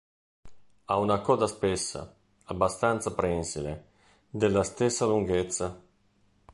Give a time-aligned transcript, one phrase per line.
[0.85, 2.11] Ha una coda spessa,
[2.45, 3.89] abbastanza prensile,
[4.31, 5.79] della stessa lunghezza.